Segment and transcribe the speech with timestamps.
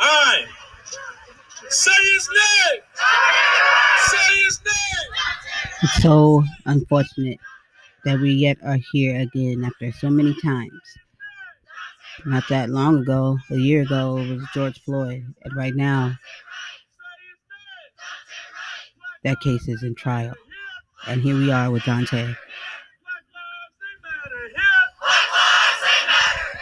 [0.00, 0.46] right.
[1.68, 2.82] Say his name.
[4.06, 5.12] Say his name.
[5.82, 7.38] It's so unfortunate
[8.04, 10.80] that we yet are here again after so many times.
[12.26, 15.24] Not that long ago, a year ago, it was George Floyd.
[15.42, 16.18] And right now,
[19.24, 20.34] that case is in trial.
[21.06, 22.36] And here we are with Daunte.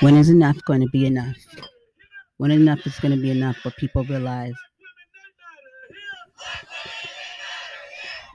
[0.00, 1.36] When is enough going to be enough?
[2.38, 4.55] When enough is going to be enough for people realize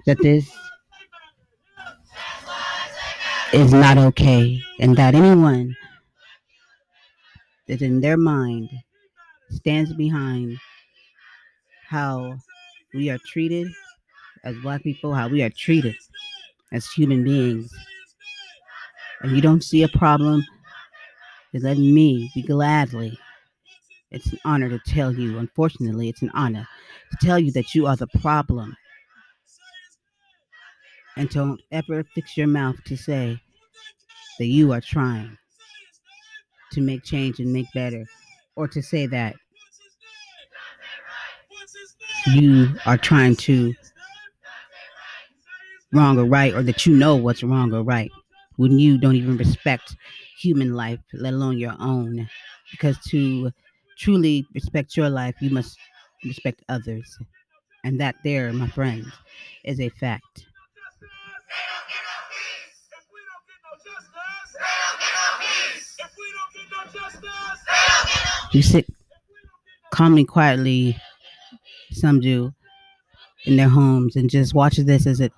[0.05, 0.49] that this
[3.53, 5.75] is not okay and that anyone
[7.67, 8.69] that in their mind
[9.49, 10.57] stands behind
[11.87, 12.35] how
[12.93, 13.67] we are treated
[14.43, 15.95] as black people, how we are treated
[16.73, 17.73] as human beings,
[19.21, 20.43] and you don't see a problem,
[21.53, 23.17] then let me be gladly.
[24.13, 26.67] It's an honor to tell you, unfortunately, it's an honor
[27.11, 28.75] to tell you that you are the problem.
[31.17, 33.41] And don't ever fix your mouth to say
[34.37, 35.37] that you are trying
[36.73, 38.05] to make change and make better,
[38.55, 39.35] or to say that
[42.27, 43.73] you are trying to
[45.91, 48.11] wrong or right, or that you know what's wrong or right
[48.57, 49.95] when you don't even respect
[50.37, 52.29] human life, let alone your own.
[52.71, 53.51] Because to
[53.97, 55.77] truly respect your life, you must
[56.25, 57.17] respect others.
[57.83, 59.07] And that, there, my friends,
[59.65, 60.45] is a fact.
[68.53, 68.85] You sit
[69.91, 70.97] calmly, quietly,
[71.91, 72.53] some do,
[73.45, 75.33] in their homes and just watch this as it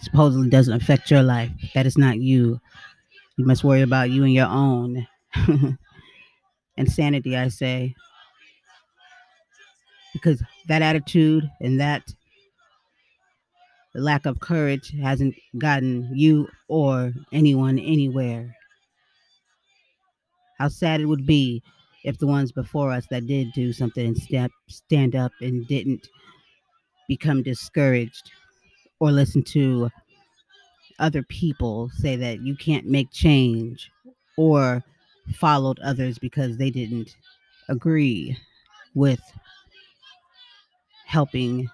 [0.00, 1.50] supposedly doesn't affect your life.
[1.74, 2.60] That is not you.
[3.36, 5.06] You must worry about you and your own.
[6.78, 7.94] Insanity, I say.
[10.14, 12.02] Because that attitude and that
[13.94, 18.54] lack of courage hasn't gotten you or anyone anywhere.
[20.58, 21.62] How sad it would be
[22.04, 26.08] if the ones before us that did do something and step stand up and didn't
[27.08, 28.30] become discouraged
[29.00, 29.90] or listen to
[30.98, 33.90] other people say that you can't make change
[34.36, 34.82] or
[35.34, 37.16] followed others because they didn't
[37.68, 38.36] agree
[38.94, 39.20] with
[41.06, 41.68] helping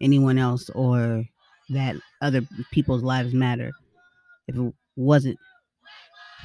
[0.00, 1.24] anyone else or
[1.70, 2.42] that other
[2.72, 3.72] people's lives matter.
[4.48, 5.38] If it wasn't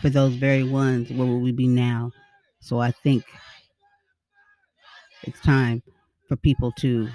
[0.01, 2.11] for those very ones, where would we be now?
[2.59, 3.23] So I think
[5.23, 5.81] it's time
[6.27, 7.07] for people to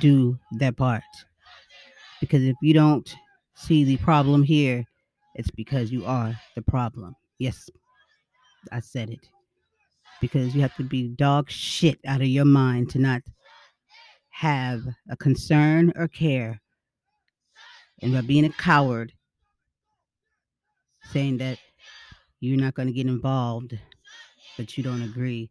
[0.00, 1.02] do their part.
[2.20, 3.14] Because if you don't
[3.54, 4.84] see the problem here,
[5.34, 7.14] it's because you are the problem.
[7.38, 7.68] Yes,
[8.70, 9.28] I said it.
[10.20, 13.22] Because you have to be dog shit out of your mind to not
[14.30, 16.60] have a concern or care.
[18.02, 19.12] And by being a coward,
[21.10, 21.58] saying that
[22.40, 23.78] you're not going to get involved,
[24.56, 25.50] that you don't agree,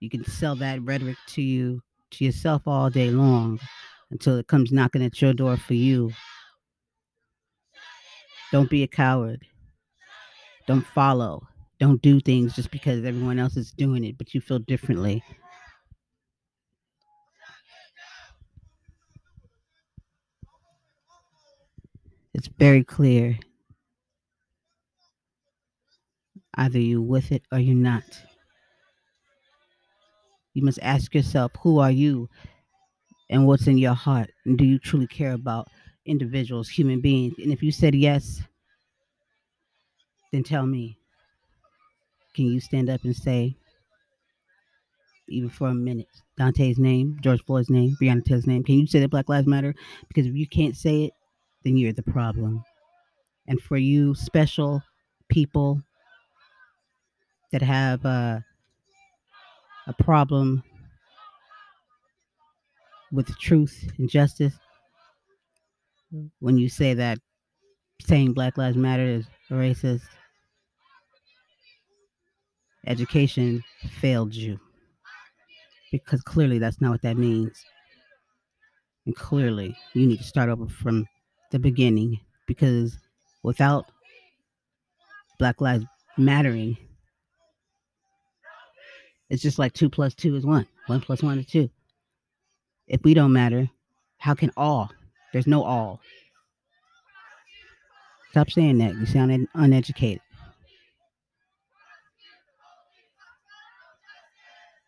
[0.00, 1.80] you can sell that rhetoric to you
[2.10, 3.58] to yourself all day long
[4.10, 6.12] until it comes knocking at your door for you.
[8.52, 9.44] Don't be a coward.
[10.66, 11.48] Don't follow.
[11.80, 15.22] Don't do things just because everyone else is doing it, but you feel differently.
[22.32, 23.38] It's very clear.
[26.56, 28.04] Either you're with it or you're not.
[30.54, 32.28] You must ask yourself, who are you
[33.28, 34.30] and what's in your heart?
[34.46, 35.68] And do you truly care about
[36.06, 37.34] individuals, human beings?
[37.38, 38.40] And if you said yes,
[40.32, 40.98] then tell me.
[42.34, 43.56] Can you stand up and say,
[45.28, 46.08] even for a minute,
[46.38, 48.64] Daunte's name, George Floyd's name, Breonna Taylor's name?
[48.64, 49.74] Can you say that Black Lives Matter?
[50.08, 51.12] Because if you can't say it,
[51.62, 52.62] then you're the problem.
[53.46, 54.82] And for you, special
[55.28, 55.80] people
[57.52, 58.40] that have uh,
[59.86, 60.62] a problem
[63.12, 64.54] with truth and justice,
[66.40, 67.18] when you say that
[68.00, 70.02] saying Black Lives Matter is racist,
[72.86, 73.62] education
[74.00, 74.58] failed you.
[75.92, 77.64] Because clearly that's not what that means.
[79.06, 81.06] And clearly you need to start over from
[81.50, 82.98] the beginning because
[83.42, 83.86] without
[85.38, 85.84] Black Lives
[86.16, 86.76] Mattering,
[89.30, 90.66] it's just like two plus two is one.
[90.86, 91.70] One plus one is two.
[92.86, 93.68] If we don't matter,
[94.18, 94.90] how can all?
[95.32, 96.00] There's no all.
[98.30, 98.94] Stop saying that.
[98.96, 100.20] You sound un- uneducated.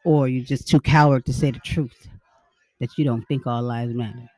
[0.07, 2.09] Or you're just too coward to say the truth
[2.79, 4.29] that you don't think all lives matter.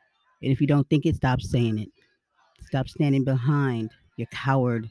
[0.42, 1.90] And if you don't think it, stop saying it.
[2.64, 4.90] Stop standing behind your coward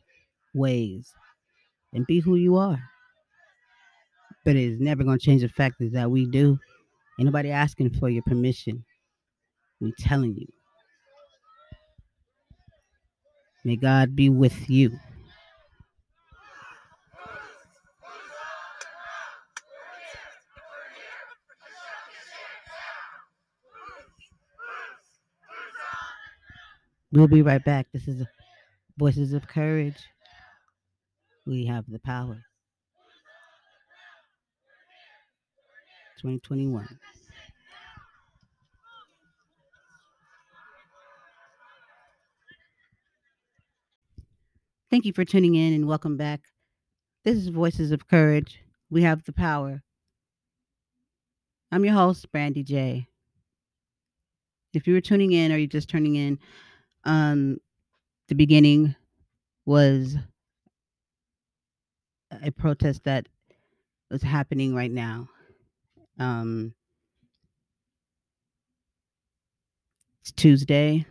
[0.54, 1.12] ways
[1.94, 2.80] and be who you are.
[4.46, 6.60] But it is never going to change the fact is that we do.
[7.20, 8.86] Ain't nobody asking for your permission.
[9.82, 10.48] We telling you.
[13.66, 14.92] May God be with you.
[27.14, 27.88] We'll be right back.
[27.94, 28.26] This is
[28.98, 29.96] Voices of Courage.
[31.46, 32.44] We have the power.
[36.18, 36.86] 2021.
[44.92, 46.42] Thank you for tuning in and welcome back.
[47.24, 48.60] This is Voices of Courage.
[48.90, 49.82] We have the power.
[51.72, 53.08] I'm your host, Brandy J.
[54.74, 56.38] If you were tuning in or you're just turning in,
[57.08, 57.60] um,
[58.30, 58.96] the beginning
[59.66, 60.16] was
[62.44, 63.28] a protest that
[64.12, 65.30] was happening right now.
[66.20, 66.74] Um,
[70.22, 71.06] it's Tuesday,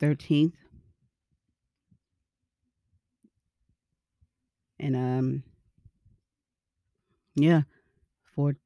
[0.00, 0.54] 13th.
[4.78, 5.42] And um
[7.36, 7.62] yeah,
[8.34, 8.56] 4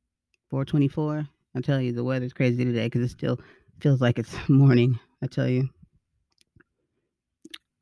[0.51, 1.29] 424.
[1.57, 3.41] I tell you the weather's crazy today cuz it still
[3.81, 5.69] feels like it's morning, I tell you.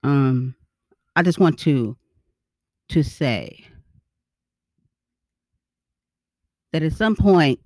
[0.09, 0.55] Um
[1.17, 1.97] I just want to
[2.89, 3.67] to say
[6.73, 7.61] that at some point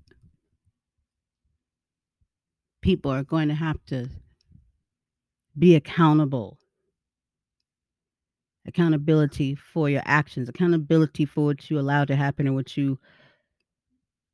[2.81, 4.09] people are going to have to
[5.57, 6.59] be accountable.
[8.67, 10.49] Accountability for your actions.
[10.49, 12.99] Accountability for what you allow to happen and what you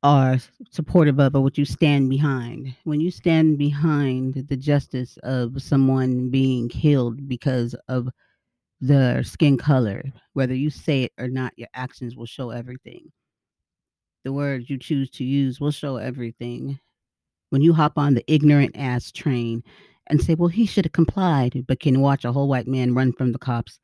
[0.03, 0.37] are
[0.71, 2.75] supportive of or what you stand behind?
[2.83, 8.09] When you stand behind the justice of someone being killed because of
[8.81, 10.03] their skin color
[10.39, 13.11] whether you say it or not your actions will show everything.
[14.23, 16.79] The words you choose to use will show everything.
[17.49, 19.63] When you hop on the ignorant ass train
[20.07, 23.11] and say, well, he should have complied, but can watch a whole white man run
[23.11, 23.79] from the cops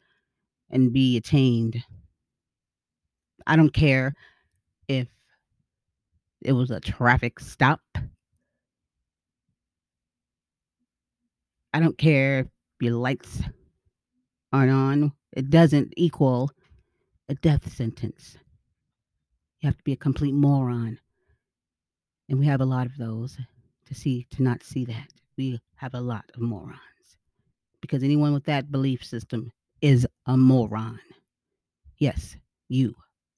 [0.69, 1.83] and be attained.
[3.47, 4.13] I don't care
[4.87, 5.09] if
[6.45, 7.81] it was a traffic stop.
[11.73, 12.47] I don't care if
[12.79, 13.41] your lights
[14.53, 15.11] aren't on.
[15.33, 16.51] It doesn't equal
[17.27, 18.37] a death sentence.
[19.59, 20.99] You have to be a complete moron.
[22.29, 23.37] And we have a lot of those
[23.87, 25.07] to see to not see that.
[25.37, 26.79] We have a lot of morons.
[27.81, 29.51] Because anyone with that belief system
[29.81, 30.99] is a moron.
[31.97, 32.37] Yes,
[32.69, 32.95] you.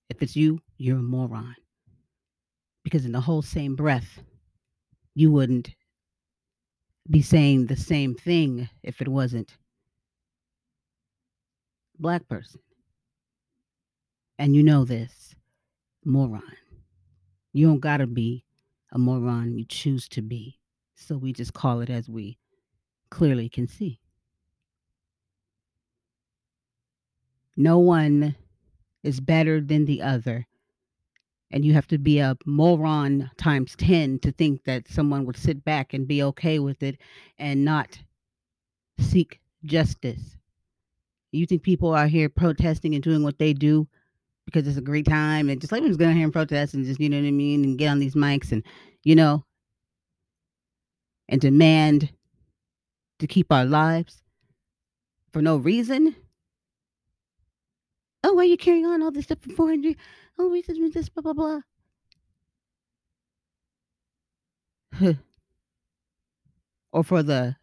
[0.09, 1.55] If it's you, you're a moron.
[2.87, 4.23] Because in the whole same breath,
[5.13, 5.75] you wouldn't
[7.09, 9.57] be saying the same thing if it wasn't
[11.99, 12.61] black person.
[14.39, 15.35] And you know this,
[16.05, 16.41] moron.
[17.51, 18.45] You don't gotta be
[18.93, 20.57] a moron, you choose to be.
[20.95, 22.37] So we just call it as we
[23.09, 23.99] clearly can see.
[27.57, 28.37] No one
[29.03, 30.47] is better than the other.
[31.51, 35.63] And you have to be a moron times 10 to think that someone would sit
[35.63, 36.97] back and be okay with it
[37.37, 37.97] and not
[38.99, 40.37] seek justice.
[41.31, 43.87] You think people are here protesting and doing what they do
[44.45, 46.85] because it's a great time and just like we're going to here and protest and
[46.85, 48.63] just, you know what I mean, and get on these mics and,
[49.03, 49.45] you know,
[51.29, 52.09] and demand
[53.19, 54.21] to keep our lives
[55.31, 56.15] for no reason?
[58.23, 59.95] Oh, why are you carrying on all this stuff for 400?
[60.39, 61.61] Oh, racism, this, blah, blah, blah.
[66.91, 67.55] or for the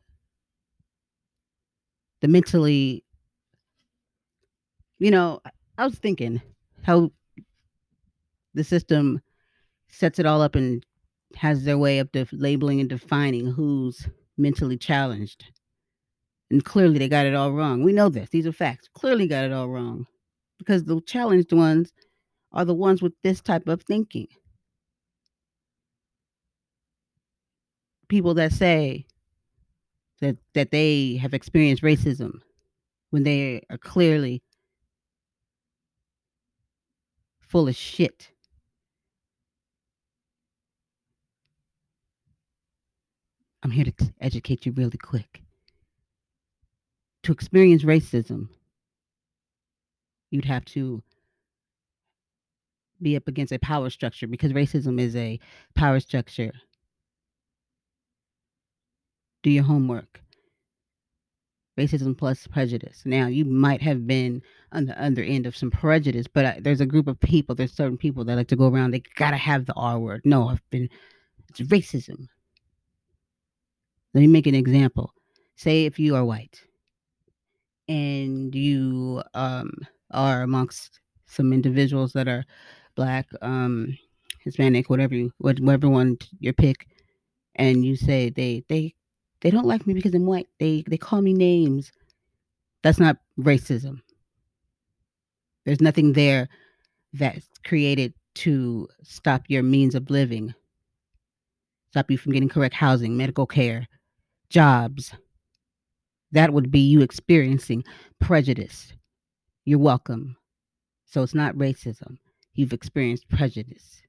[2.21, 3.02] the mentally
[4.99, 5.40] you know
[5.76, 6.40] i was thinking
[6.85, 7.11] how
[8.54, 9.21] the system
[9.88, 10.85] sets it all up and
[11.37, 15.45] has their way of def- labeling and defining who's mentally challenged.
[16.50, 17.83] And clearly they got it all wrong.
[17.83, 18.31] We know this.
[18.31, 18.88] These are facts.
[18.95, 20.07] Clearly got it all wrong.
[20.59, 21.93] Because the challenged ones
[22.54, 24.28] are the ones with this type of thinking.
[28.08, 29.06] People that say
[30.20, 32.40] that that they have experienced racism
[33.11, 34.42] when they are clearly
[37.40, 38.30] full of shit.
[43.62, 45.42] I'm here to t- educate you really quick.
[47.23, 48.49] To experience racism,
[50.30, 51.02] you'd have to
[53.00, 55.38] be up against a power structure because racism is a
[55.74, 56.52] power structure.
[59.42, 60.20] Do your homework.
[61.78, 63.02] Racism plus prejudice.
[63.04, 66.80] Now, you might have been on the other end of some prejudice, but I, there's
[66.80, 69.66] a group of people, there's certain people that like to go around, they gotta have
[69.66, 70.22] the R word.
[70.24, 70.88] No, I've been,
[71.48, 72.28] it's racism.
[74.14, 75.12] Let me make an example.
[75.56, 76.60] Say if you are white
[77.88, 79.72] and you um,
[80.12, 82.44] are amongst some individuals that are
[82.96, 83.96] black, um,
[84.40, 86.86] Hispanic, whatever you, whatever one your pick,
[87.56, 88.94] and you say they they
[89.40, 90.48] they don't like me because I'm white.
[90.58, 91.92] They they call me names.
[92.82, 94.00] That's not racism.
[95.64, 96.48] There's nothing there
[97.14, 100.54] that's created to stop your means of living,
[101.90, 103.86] stop you from getting correct housing, medical care,
[104.50, 105.14] jobs.
[106.32, 107.84] That would be you experiencing
[108.20, 108.92] prejudice.
[109.64, 110.36] You're welcome.
[111.06, 112.18] So it's not racism.
[112.54, 114.02] You've experienced prejudice.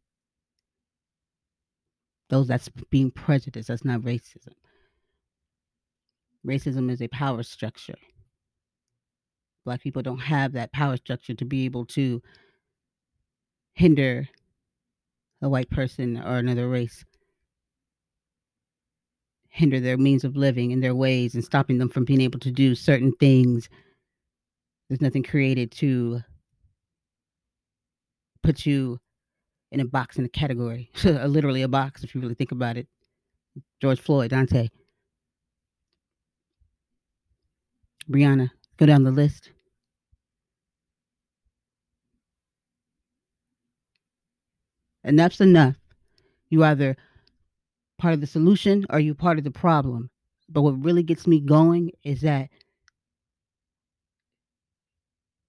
[2.30, 4.54] Those that's being prejudiced, that's not racism.
[6.46, 7.96] Racism is a power structure.
[9.64, 12.22] Black people don't have that power structure to be able to
[13.74, 14.28] hinder
[15.42, 17.04] a white person or another race,
[19.50, 22.52] hinder their means of living and their ways and stopping them from being able to
[22.52, 23.70] do certain things.
[24.88, 26.22] There's nothing created to
[28.46, 29.00] put you
[29.72, 32.88] in a box in a category, literally a box if you really think about it.
[33.82, 34.70] George Floyd, Daunte,
[38.10, 39.52] Breonna, go down the list.
[45.06, 45.76] Enough's enough.
[46.50, 46.96] You either
[47.98, 50.10] part of the solution or you part of the problem.
[50.50, 52.50] But what really gets me going is that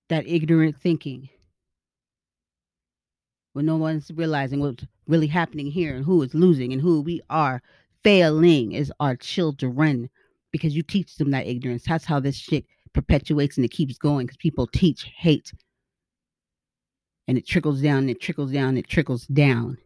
[0.08, 1.28] that ignorant thinking
[3.56, 7.22] when no one's realizing what's really happening here and who is losing and who we
[7.30, 7.62] are
[8.04, 10.10] failing is our children
[10.52, 11.84] because you teach them that ignorance.
[11.88, 15.54] That's how this shit perpetuates and it keeps going because people teach hate
[17.26, 19.78] and it trickles down, and it trickles down, and it trickles down.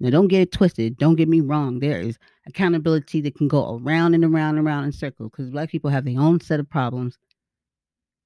[0.00, 0.98] Now, don't get it twisted.
[0.98, 1.78] Don't get me wrong.
[1.78, 5.70] There is accountability that can go around and around and around in circles because black
[5.70, 7.16] people have their own set of problems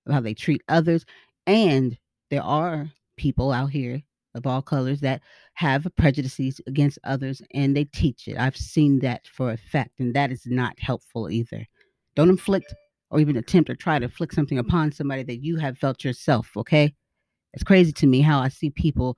[0.06, 1.04] of how they treat others.
[1.46, 1.98] And
[2.30, 4.02] there are people out here
[4.34, 5.22] of all colors that
[5.54, 8.36] have prejudices against others and they teach it.
[8.36, 11.66] I've seen that for a fact, and that is not helpful either.
[12.16, 12.74] Don't inflict
[13.10, 16.50] or even attempt or try to inflict something upon somebody that you have felt yourself,
[16.56, 16.94] okay?
[17.52, 19.16] It's crazy to me how I see people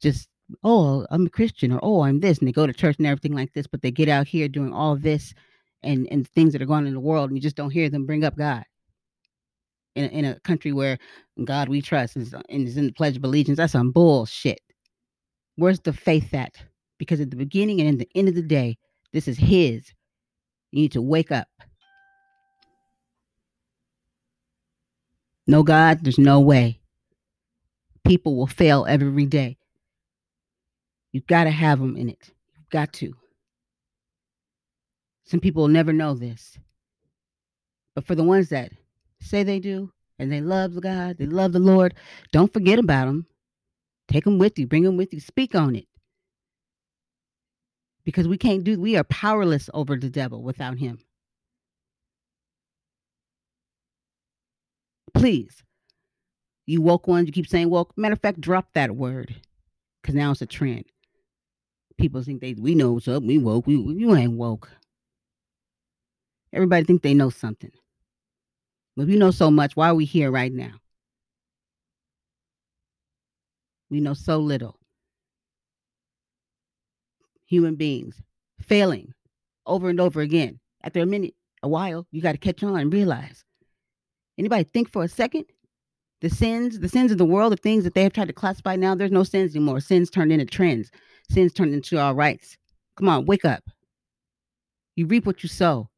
[0.00, 0.28] just,
[0.62, 3.34] oh, I'm a Christian or oh, I'm this, and they go to church and everything
[3.34, 5.34] like this, but they get out here doing all this
[5.82, 7.88] and and things that are going on in the world, and you just don't hear
[7.88, 8.64] them bring up God.
[9.96, 10.98] In a, in a country where
[11.44, 14.60] God we trust is, is in the Pledge of Allegiance, that's some bullshit.
[15.56, 16.54] Where's the faith at?
[16.98, 18.78] Because at the beginning and in the end of the day,
[19.12, 19.92] this is His.
[20.70, 21.48] You need to wake up.
[25.46, 26.80] No God, there's no way
[28.06, 29.56] people will fail every day.
[31.12, 32.30] You've got to have them in it.
[32.56, 33.12] You've got to.
[35.24, 36.58] Some people will never know this.
[37.94, 38.70] But for the ones that
[39.26, 41.94] say they do and they love God, they love the Lord,
[42.32, 43.26] don't forget about them.
[44.08, 45.86] Take them with you, bring them with you, speak on it.
[48.04, 50.98] Because we can't do, we are powerless over the devil without him.
[55.14, 55.64] Please
[56.66, 57.92] you woke ones, you keep saying woke.
[57.96, 59.34] Matter of fact, drop that word
[60.02, 60.84] because now it's a trend.
[61.98, 63.22] People think they we know what's up.
[63.22, 63.66] We woke.
[63.66, 64.68] We you ain't woke.
[66.52, 67.70] Everybody think they know something.
[68.96, 70.72] If you know so much, why are we here right now?
[73.90, 74.78] We know so little.
[77.46, 78.20] Human beings
[78.60, 79.12] failing
[79.66, 80.58] over and over again.
[80.82, 83.44] After a minute, a while, you got to catch on and realize.
[84.38, 85.44] Anybody think for a second
[86.22, 88.74] the sins, the sins of the world, the things that they have tried to classify
[88.74, 89.80] now, there's no sins anymore.
[89.80, 90.90] Sins turned into trends.
[91.30, 92.56] Sins turned into our rights.
[92.96, 93.62] Come on, wake up.
[94.94, 95.90] You reap what you sow.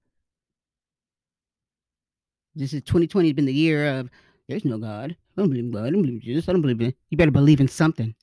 [2.58, 4.10] This is 2020 has been the year of
[4.48, 5.12] there's no God.
[5.12, 5.86] I don't believe in God.
[5.86, 6.48] I don't believe in Jesus.
[6.48, 8.14] I don't believe in you better believe in something.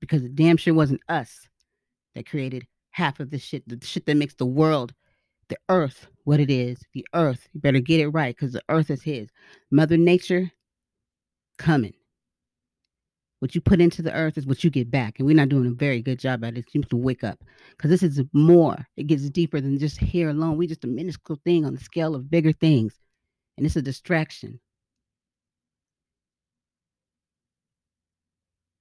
[0.00, 1.46] Because it damn sure wasn't us
[2.14, 4.94] that created half of the shit, the shit that makes the world
[5.48, 6.80] the earth what it is.
[6.94, 7.48] The earth.
[7.52, 9.28] You better get it right because the earth is his.
[9.70, 10.50] Mother Nature
[11.58, 11.92] coming.
[13.40, 15.18] What you put into the earth is what you get back.
[15.18, 16.66] And we're not doing a very good job at it.
[16.72, 18.86] You have to wake up because this is more.
[18.96, 20.58] It gets deeper than just here alone.
[20.58, 22.98] We're just a minuscule thing on the scale of bigger things.
[23.56, 24.60] And it's a distraction.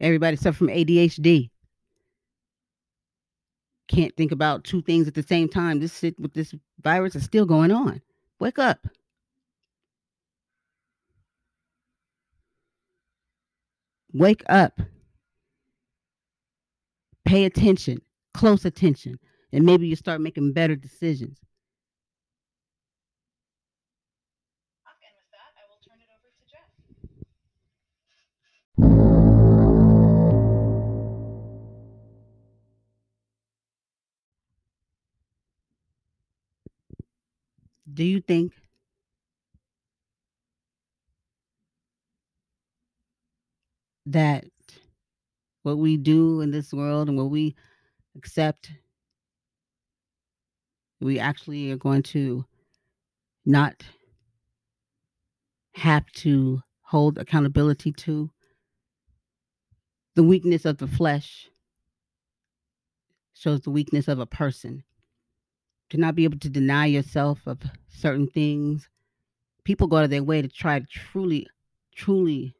[0.01, 1.49] Everybody suffer from ADHD.
[3.87, 5.79] Can't think about two things at the same time.
[5.79, 8.01] This shit with this virus is still going on.
[8.39, 8.85] Wake up.
[14.19, 14.81] Wake up.
[17.23, 18.01] Pay attention,
[18.33, 19.17] close attention,
[19.53, 21.39] and maybe you start making better decisions.
[25.01, 26.67] And with that, I will turn it over to Jeff.
[37.93, 38.51] Do you think
[44.11, 44.45] that
[45.63, 47.55] what we do in this world and what we
[48.15, 48.71] accept,
[50.99, 52.45] we actually are going to
[53.45, 53.83] not
[55.75, 58.29] have to hold accountability to.
[60.15, 61.49] The weakness of the flesh
[63.33, 64.83] shows the weakness of a person.
[65.91, 68.89] To not be able to deny yourself of certain things.
[69.63, 71.47] People go out of their way to try to truly
[71.95, 72.53] truly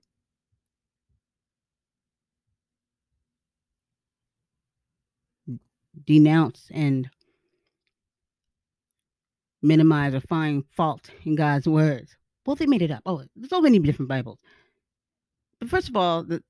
[6.05, 7.09] denounce and
[9.61, 12.15] minimize or find fault in God's words.
[12.45, 13.03] Well, they made it up.
[13.05, 14.39] Oh, there's so many different Bibles.
[15.59, 16.41] But first of all, the,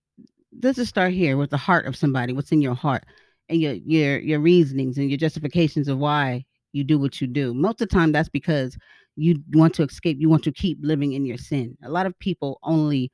[0.62, 2.34] let's just start here with the heart of somebody.
[2.34, 3.06] What's in your heart
[3.50, 7.54] and your your your reasonings and your justifications of why you do what you do.
[7.54, 8.78] Most of the time, that's because
[9.16, 10.18] you want to escape.
[10.20, 11.78] You want to keep living in your sin.
[11.84, 13.12] A lot of people only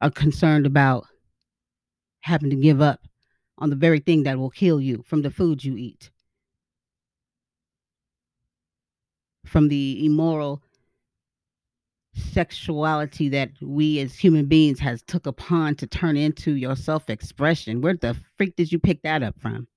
[0.00, 1.06] are concerned about
[2.20, 3.00] having to give up
[3.58, 6.10] on the very thing that will kill you from the food you eat,
[9.44, 10.62] from the immoral
[12.14, 17.80] sexuality that we as human beings has took upon to turn into your self-expression.
[17.80, 19.68] Where the freak did you pick that up from?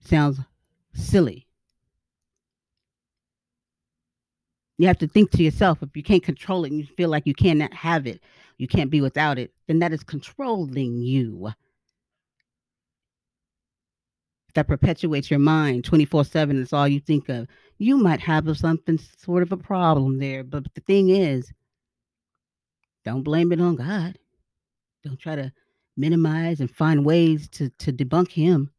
[0.00, 0.38] Sounds
[0.94, 1.47] silly.
[4.78, 7.26] You have to think to yourself if you can't control it and you feel like
[7.26, 8.22] you cannot have it,
[8.58, 11.52] you can't be without it, then that is controlling you.
[14.54, 17.48] That perpetuates your mind 24 7, it's all you think of.
[17.78, 21.52] You might have something sort of a problem there, but the thing is,
[23.04, 24.18] don't blame it on God.
[25.04, 25.52] Don't try to
[25.96, 28.70] minimize and find ways to, to debunk Him.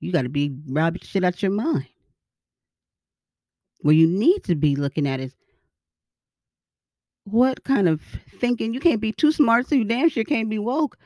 [0.00, 1.86] You got to be robbing shit out your mind.
[3.82, 5.34] What you need to be looking at is
[7.24, 8.00] what kind of
[8.38, 10.96] thinking you can't be too smart, so you damn sure can't be woke.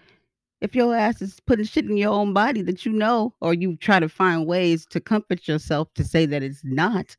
[0.61, 3.77] If your ass is putting shit in your own body that you know, or you
[3.77, 7.17] try to find ways to comfort yourself to say that it's not,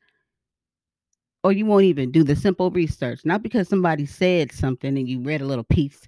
[1.43, 5.21] or you won't even do the simple research, not because somebody said something and you
[5.21, 6.07] read a little piece.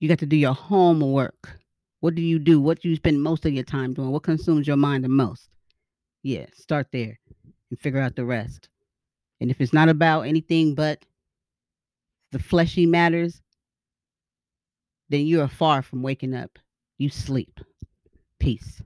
[0.00, 1.58] You got to do your homework.
[2.00, 2.60] What do you do?
[2.60, 4.10] What do you spend most of your time doing?
[4.10, 5.48] What consumes your mind the most?
[6.22, 7.18] Yeah, start there
[7.70, 8.68] and figure out the rest.
[9.40, 11.04] And if it's not about anything but
[12.30, 13.42] the fleshy matters,
[15.08, 16.58] then you are far from waking up.
[16.98, 17.60] You sleep.
[18.38, 18.82] Peace.